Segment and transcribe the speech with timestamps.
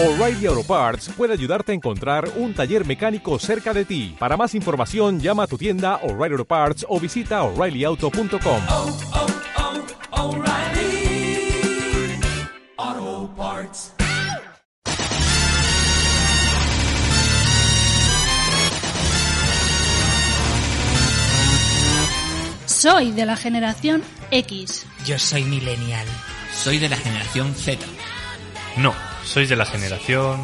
[0.00, 4.14] O'Reilly Auto Parts puede ayudarte a encontrar un taller mecánico cerca de ti.
[4.16, 8.62] Para más información, llama a tu tienda O'Reilly Auto Parts o visita oreillyauto.com.
[8.68, 8.96] oh,
[12.80, 13.92] oh, Parts.
[22.66, 24.86] Soy de la generación X.
[25.04, 26.06] Yo soy millennial.
[26.54, 27.84] Soy de la generación Z.
[28.76, 28.94] No,
[29.28, 30.40] sois de la generación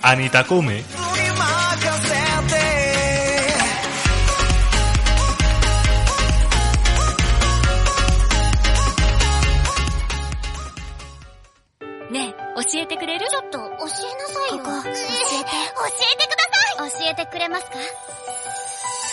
[0.00, 0.82] Anita Kume.「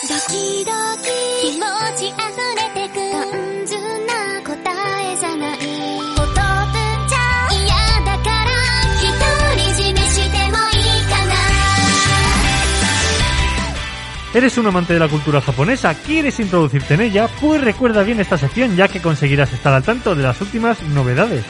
[0.08, 2.16] ドキドキ気持ち溢
[2.56, 3.46] れてく」
[14.32, 15.92] ¿Eres un amante de la cultura japonesa?
[15.94, 17.28] ¿Quieres introducirte en ella?
[17.40, 21.44] Pues recuerda bien esta sección ya que conseguirás estar al tanto de las últimas novedades.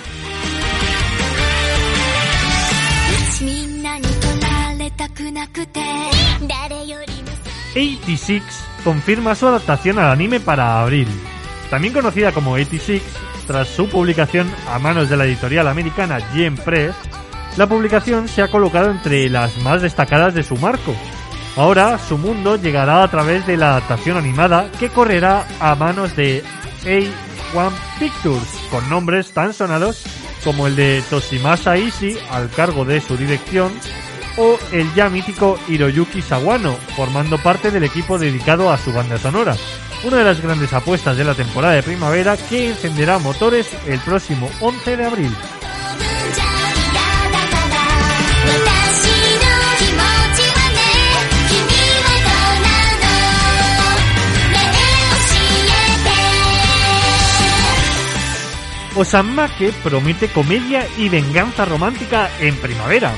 [7.72, 8.42] 86
[8.82, 11.08] confirma su adaptación al anime para abril.
[11.68, 13.02] También conocida como 86,
[13.46, 16.94] tras su publicación a manos de la editorial americana Yen Press,
[17.56, 20.94] la publicación se ha colocado entre las más destacadas de su marco.
[21.56, 26.42] Ahora su mundo llegará a través de la adaptación animada que correrá a manos de
[26.84, 30.04] A1 Pictures, con nombres tan sonados
[30.44, 33.72] como el de Toshimasa Ishii al cargo de su dirección
[34.36, 39.56] o el ya mítico Hiroyuki Sawano, formando parte del equipo dedicado a su banda sonora.
[40.04, 44.48] Una de las grandes apuestas de la temporada de primavera que encenderá motores el próximo
[44.60, 45.36] 11 de abril.
[58.96, 63.12] Osamake promete comedia y venganza romántica en primavera.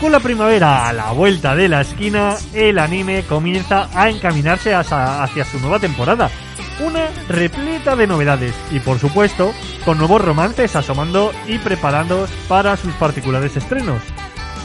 [0.00, 5.44] Con la primavera a la vuelta de la esquina, el anime comienza a encaminarse hacia,
[5.44, 6.30] su nueva temporada.
[6.78, 9.52] Una repleta de novedades y por supuesto
[9.84, 14.00] con nuevos romances asomando y preparando para sus particulares estrenos.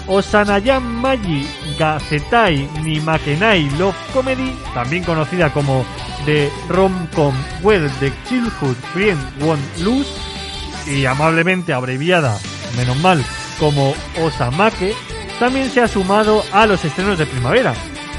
[0.08, 1.48] Osanayan Maji
[1.80, 5.84] Gazetai ni Makenai Love Comedy, también conocida como
[6.26, 7.34] The Rom-Com
[7.64, 10.12] Where the Childhood Friend Won't Lose,
[10.88, 12.40] y amablemente abreviada,
[12.76, 13.24] menos mal,
[13.60, 14.96] como Osamake,
[15.40, 17.74] también se ha sumado a los estrenos de primavera,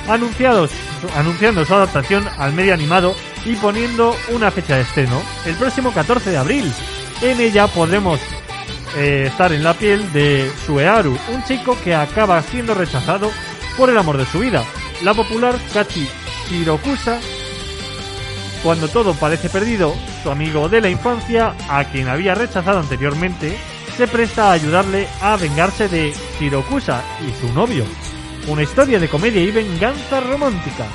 [0.08, 0.70] anunciados,
[1.16, 3.14] anunciando su adaptación al medio animado
[3.44, 6.72] y poniendo una fecha de estreno, el próximo 14 de abril.
[7.22, 8.20] En ella podremos
[8.96, 13.30] eh, estar en la piel de Suearu, un chico que acaba siendo rechazado
[13.76, 14.64] por el amor de su vida.
[15.02, 16.08] La popular Kachi
[16.50, 17.18] Hirokusa
[18.64, 23.58] cuando todo parece perdido, su amigo de la infancia, a quien había rechazado anteriormente,
[23.94, 27.84] se presta a ayudarle a vengarse de Hirokusa y su novio.
[28.48, 30.86] Una historia de comedia y venganza romántica.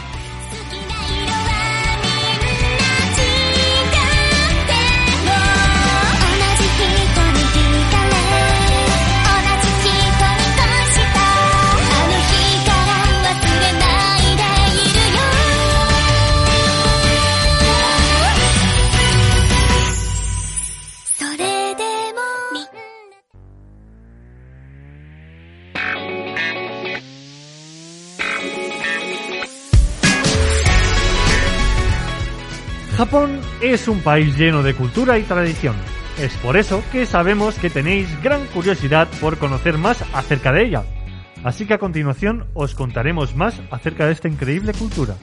[33.62, 35.76] es un país lleno de cultura y tradición.
[36.18, 40.84] Es por eso que sabemos que tenéis gran curiosidad por conocer más acerca de ella.
[41.44, 45.16] Así que a continuación os contaremos más acerca de esta increíble cultura.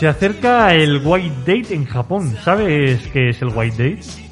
[0.00, 2.36] Se acerca el White Date en Japón.
[2.42, 4.31] ¿Sabes qué es el White Date?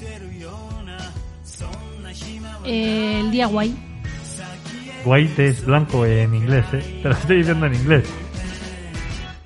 [2.72, 3.74] El día guay.
[5.04, 7.00] White es blanco en inglés, ¿eh?
[7.02, 8.04] Te lo estoy diciendo en inglés.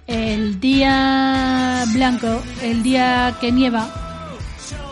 [0.06, 2.42] El día blanco.
[2.60, 3.88] El día que nieva.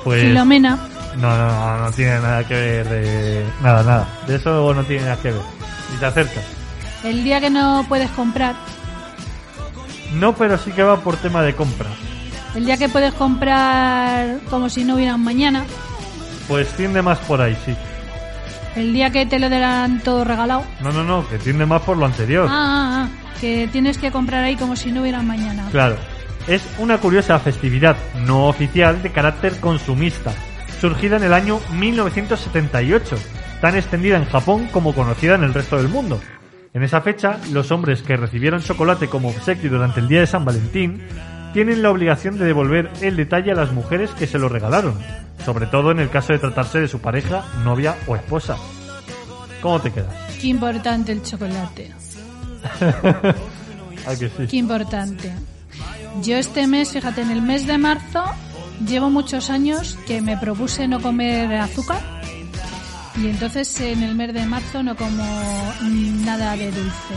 [0.03, 0.23] Pues...
[0.23, 0.79] Filomena.
[1.19, 3.45] No, no, no, no tiene nada que ver de...
[3.63, 4.09] Nada, nada.
[4.27, 5.43] De eso no tiene nada que ver.
[5.95, 6.41] Y se acerca.
[7.05, 8.55] El día que no puedes comprar.
[10.15, 11.91] No, pero sí que va por tema de compra.
[12.55, 15.67] El día que puedes comprar como si no hubiera un mañana.
[16.49, 17.77] Pues tiende más por ahí, sí.
[18.75, 20.65] El día que te lo darán todo regalado.
[20.81, 22.47] No, no, no, que tiende más por lo anterior.
[22.51, 23.09] Ah, ah,
[23.41, 25.69] que tienes que comprar ahí como si no hubiera mañana.
[25.71, 25.97] Claro.
[26.47, 27.97] Es una curiosa festividad
[28.27, 30.33] no oficial de carácter consumista,
[30.81, 33.17] surgida en el año 1978,
[33.61, 36.21] tan extendida en Japón como conocida en el resto del mundo.
[36.75, 40.45] En esa fecha, los hombres que recibieron chocolate como obsequio durante el día de San
[40.45, 41.03] Valentín
[41.53, 44.95] tienen la obligación de devolver el detalle a las mujeres que se lo regalaron,
[45.45, 48.57] sobre todo en el caso de tratarse de su pareja, novia o esposa.
[49.61, 50.15] ¿Cómo te quedas?
[50.41, 51.93] Qué importante el chocolate.
[54.07, 54.47] ¿A que sí?
[54.49, 55.33] Qué importante.
[56.23, 58.25] Yo este mes, fíjate, en el mes de marzo
[58.87, 62.01] llevo muchos años que me propuse no comer azúcar
[63.17, 65.25] y entonces en el mes de marzo no como
[66.25, 67.15] nada de dulce.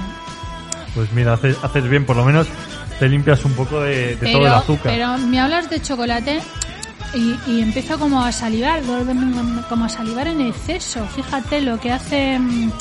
[0.93, 2.47] Pues mira, haces, haces bien, por lo menos
[2.99, 4.91] te limpias un poco de, de todo el azúcar.
[4.91, 6.39] pero me hablas de chocolate
[7.13, 8.81] y, y empiezo como a salivar,
[9.69, 11.05] como a salivar en exceso.
[11.15, 12.37] Fíjate lo que hace...
[12.39, 12.71] mm,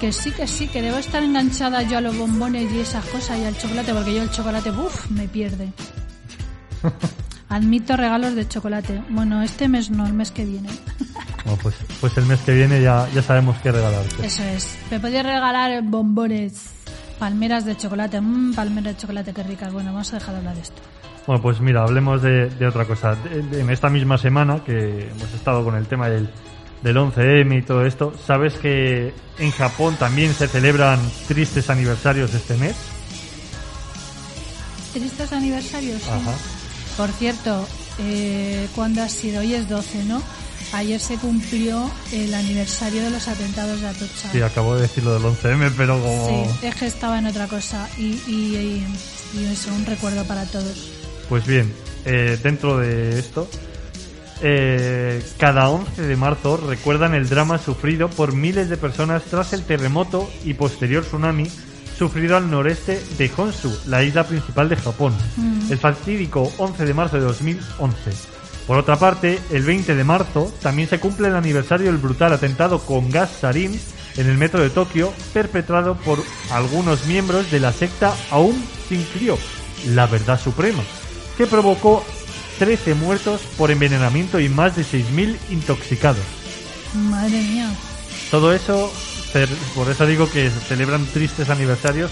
[0.00, 3.38] Que sí, que sí, que debo estar enganchada yo a los bombones y esas cosas
[3.38, 5.72] y al chocolate, porque yo el chocolate, uff, me pierde.
[7.48, 9.02] Admito regalos de chocolate.
[9.08, 10.68] Bueno, este mes no, el mes que viene.
[11.44, 14.26] Bueno, pues, pues el mes que viene ya, ya sabemos qué regalarte.
[14.26, 14.76] Eso es.
[14.90, 16.52] Me podía regalar bombones,
[17.18, 18.20] palmeras de chocolate.
[18.20, 19.72] Mmm, palmeras de chocolate, qué ricas.
[19.72, 20.80] Bueno, vamos a dejar de hablar de esto.
[21.26, 23.14] Bueno, pues mira, hablemos de, de otra cosa.
[23.16, 26.30] De- de- en esta misma semana que hemos estado con el tema del,
[26.82, 32.56] del 11M y todo esto, ¿sabes que en Japón también se celebran tristes aniversarios este
[32.56, 32.76] mes?
[34.92, 36.02] ¿Tristes aniversarios?
[36.02, 36.10] Sí.
[36.10, 36.32] Ajá.
[36.96, 37.66] Por cierto,
[37.98, 39.40] eh, ¿cuándo ha sido?
[39.40, 40.22] Hoy es 12, ¿no?
[40.72, 44.30] Ayer se cumplió el aniversario de los atentados de Atocha.
[44.30, 46.48] Sí, acabo de decir lo del 11M, pero como...
[46.60, 48.84] Sí, es que estaba en otra cosa y, y,
[49.34, 50.90] y, y eso, un recuerdo para todos.
[51.28, 51.72] Pues bien,
[52.04, 53.48] eh, dentro de esto,
[54.42, 59.64] eh, cada 11 de marzo recuerdan el drama sufrido por miles de personas tras el
[59.64, 61.50] terremoto y posterior tsunami
[61.98, 65.72] sufrido al noreste de Honshu, la isla principal de Japón, Mm.
[65.72, 68.12] el fatídico 11 de marzo de 2011.
[68.68, 72.80] Por otra parte, el 20 de marzo también se cumple el aniversario del brutal atentado
[72.80, 73.80] con gas sarín
[74.18, 78.54] en el metro de Tokio, perpetrado por algunos miembros de la secta Aum
[78.90, 79.38] Shinryo,
[79.86, 80.82] la verdad suprema,
[81.38, 82.04] que provocó
[82.58, 86.24] 13 muertos por envenenamiento y más de 6.000 intoxicados.
[86.92, 87.70] Madre mía.
[88.30, 88.92] Todo eso,
[89.74, 92.10] por eso digo que se celebran tristes aniversarios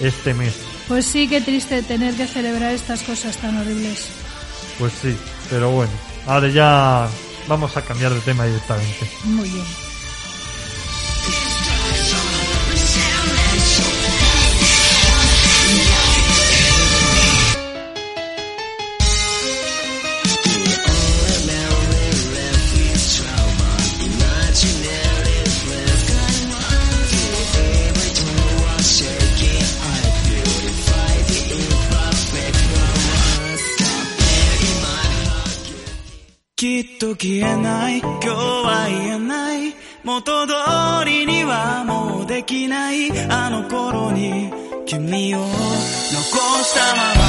[0.00, 0.54] este mes.
[0.88, 4.08] Pues sí, qué triste tener que celebrar estas cosas tan horribles.
[4.80, 5.16] Pues sí,
[5.52, 5.92] pero bueno,
[6.26, 7.06] ahora ya
[7.46, 9.10] vamos a cambiar de tema directamente.
[9.24, 9.66] Muy bien."
[36.81, 40.53] っと消えない今日は言えない元通
[41.05, 44.51] りにはもうできないあの頃に
[44.87, 47.27] 君を残したまま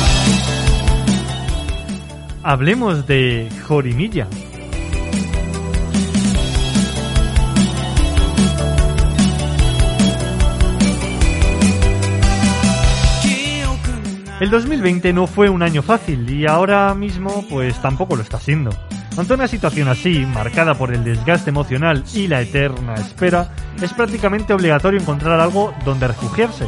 [2.42, 4.26] Hablemos de Jorimilla.
[14.40, 18.70] El 2020 no fue un año fácil y ahora mismo pues tampoco lo está siendo.
[19.15, 24.53] Ante una situación así, marcada por el desgaste emocional y la eterna espera, es prácticamente
[24.53, 26.65] obligatorio encontrar algo donde refugiarse.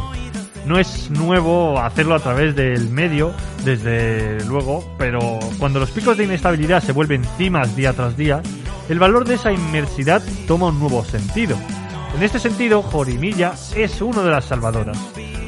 [0.65, 3.33] No es nuevo hacerlo a través del medio,
[3.63, 8.41] desde luego, pero cuando los picos de inestabilidad se vuelven cimas día tras día,
[8.89, 11.57] el valor de esa inmersidad toma un nuevo sentido.
[12.15, 14.97] En este sentido, Jorimilla es uno de las salvadoras.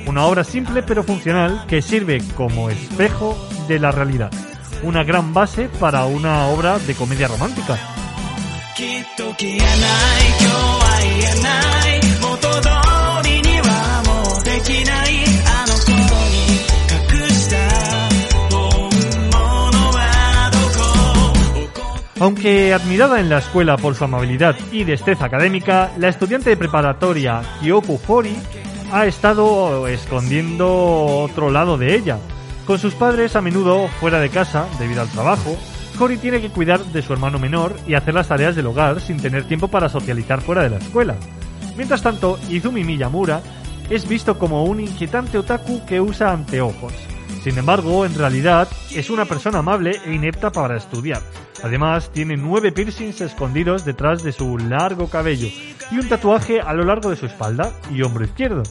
[0.07, 3.37] Una obra simple pero funcional que sirve como espejo
[3.67, 4.31] de la realidad
[4.83, 7.77] una gran base para una obra de comedia romántica.
[22.19, 27.41] Aunque admirada en la escuela por su amabilidad y destreza académica, la estudiante de preparatoria
[27.61, 28.35] Kyoku Hori
[28.91, 30.67] ha estado escondiendo
[31.05, 32.17] otro lado de ella,
[32.67, 35.57] con sus padres a menudo fuera de casa debido al trabajo,
[35.97, 39.21] Hori tiene que cuidar de su hermano menor y hacer las tareas del hogar sin
[39.21, 41.15] tener tiempo para socializar fuera de la escuela.
[41.77, 43.41] Mientras tanto, Izumi Miyamura
[43.89, 46.91] es visto como un inquietante otaku que usa anteojos.
[47.41, 51.21] Sin embargo, en realidad es una persona amable e inepta para estudiar.
[51.63, 55.47] Además, tiene nueve piercings escondidos detrás de su largo cabello
[55.89, 58.63] y un tatuaje a lo largo de su espalda y hombro izquierdo.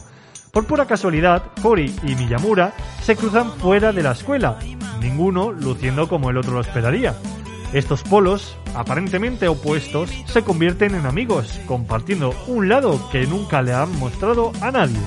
[0.51, 4.57] Por pura casualidad, Hori y Miyamura se cruzan fuera de la escuela,
[4.99, 7.15] ninguno luciendo como el otro lo esperaría.
[7.73, 13.97] Estos polos, aparentemente opuestos, se convierten en amigos, compartiendo un lado que nunca le han
[13.99, 14.99] mostrado a nadie.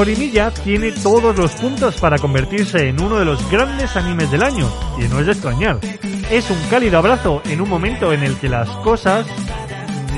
[0.00, 4.42] の Jorimilla tiene todos los puntos para convertirse en uno de los grandes animes del
[4.42, 4.66] año,
[4.98, 5.78] y no es de extrañar.
[6.30, 9.26] Es un cálido abrazo en un momento en el que las cosas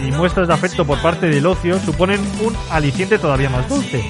[0.07, 4.05] y muestras de afecto por parte del ocio suponen un aliciente todavía más dulce.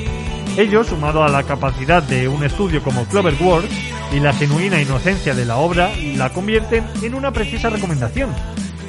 [0.58, 3.74] Ello, sumado a la capacidad de un estudio como Cloverworks
[4.12, 8.28] y la genuina inocencia de la obra, la convierten en una precisa recomendación.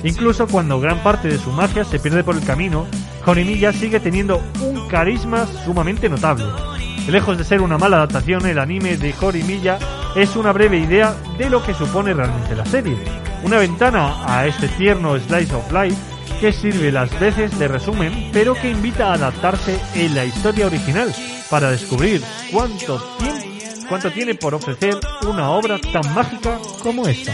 [0.04, 2.86] Incluso cuando gran parte de su magia se pierde por el camino,
[3.26, 6.46] Jorimilla sigue teniendo un carisma sumamente notable.
[7.08, 9.80] Lejos de ser una mala adaptación, el anime de Jorimilla
[10.16, 12.98] es una breve idea de lo que supone realmente la serie.
[13.44, 15.98] Una ventana a este tierno slice of life
[16.40, 21.14] que sirve las veces de resumen, pero que invita a adaptarse en la historia original
[21.50, 23.00] para descubrir cuánto
[24.14, 27.34] tiene por ofrecer una obra tan mágica como esta.